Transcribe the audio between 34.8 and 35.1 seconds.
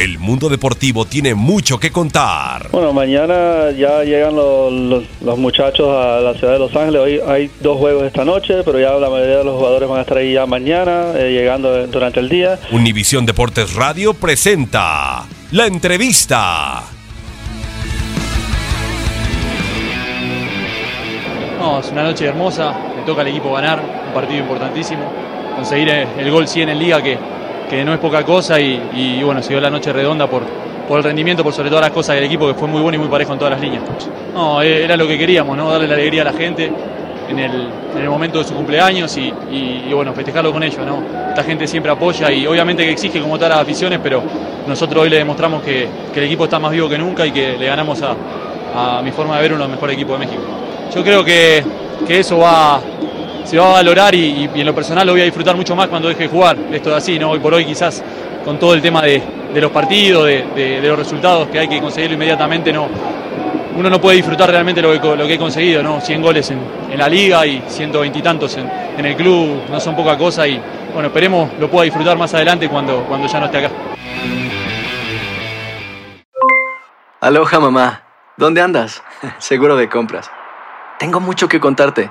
era lo